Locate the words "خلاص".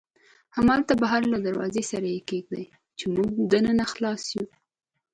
3.93-4.21